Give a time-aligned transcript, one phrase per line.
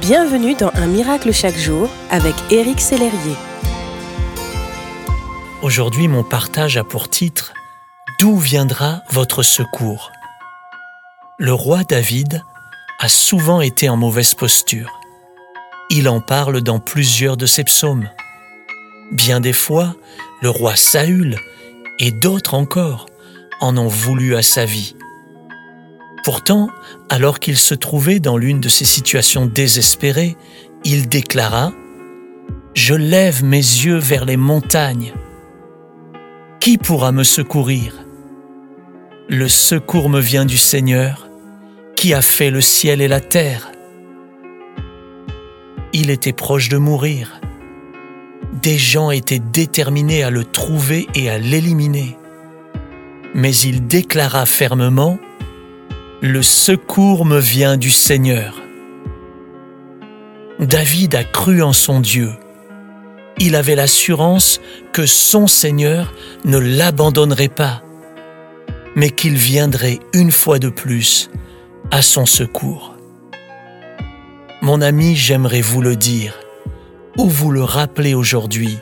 [0.00, 3.36] Bienvenue dans Un miracle chaque jour avec Éric Sellerier.
[5.60, 7.52] Aujourd'hui, mon partage a pour titre
[8.18, 10.10] D'où viendra votre secours?
[11.36, 12.42] Le roi David
[12.98, 14.98] a souvent été en mauvaise posture.
[15.90, 18.08] Il en parle dans plusieurs de ses psaumes.
[19.12, 19.94] Bien des fois,
[20.40, 21.36] le roi Saül
[21.98, 23.04] et d'autres encore
[23.60, 24.94] en ont voulu à sa vie.
[26.24, 26.68] Pourtant,
[27.08, 30.36] alors qu'il se trouvait dans l'une de ces situations désespérées,
[30.84, 31.68] il déclara⁇
[32.74, 35.14] Je lève mes yeux vers les montagnes.
[36.60, 37.94] Qui pourra me secourir?
[39.28, 41.28] Le secours me vient du Seigneur,
[41.96, 43.70] qui a fait le ciel et la terre.
[45.92, 47.40] Il était proche de mourir.
[48.62, 52.18] Des gens étaient déterminés à le trouver et à l'éliminer.
[53.34, 55.14] Mais il déclara fermement⁇
[56.22, 58.60] le secours me vient du Seigneur.
[60.58, 62.30] David a cru en son Dieu.
[63.38, 64.60] Il avait l'assurance
[64.92, 66.12] que son Seigneur
[66.44, 67.82] ne l'abandonnerait pas,
[68.94, 71.30] mais qu'il viendrait une fois de plus
[71.90, 72.96] à son secours.
[74.60, 76.38] Mon ami, j'aimerais vous le dire,
[77.16, 78.76] ou vous le rappeler aujourd'hui,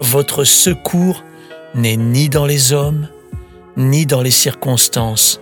[0.00, 1.22] votre secours
[1.74, 3.08] n'est ni dans les hommes,
[3.76, 5.38] ni dans les circonstances,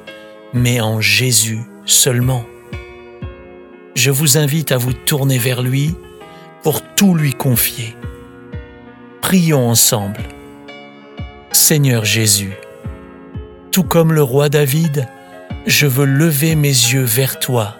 [0.55, 2.45] mais en Jésus seulement.
[3.95, 5.95] Je vous invite à vous tourner vers lui
[6.63, 7.95] pour tout lui confier.
[9.21, 10.23] Prions ensemble.
[11.53, 12.55] Seigneur Jésus,
[13.71, 15.09] tout comme le roi David,
[15.67, 17.77] je veux lever mes yeux vers toi.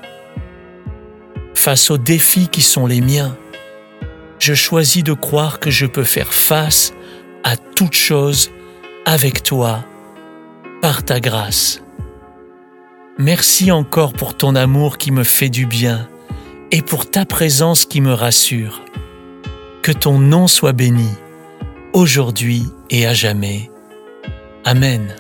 [1.55, 3.37] Face aux défis qui sont les miens,
[4.39, 6.93] je choisis de croire que je peux faire face
[7.45, 8.51] à toute chose
[9.07, 9.85] avec toi,
[10.83, 11.84] par ta grâce.
[13.19, 16.09] Merci encore pour ton amour qui me fait du bien
[16.73, 18.83] et pour ta présence qui me rassure.
[19.83, 21.11] Que ton nom soit béni,
[21.93, 23.71] aujourd'hui et à jamais.
[24.65, 25.15] Amen.